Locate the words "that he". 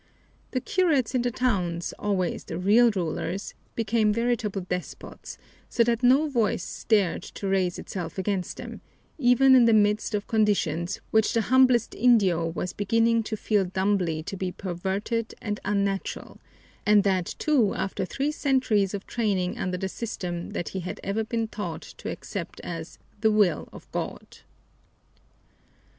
20.49-20.79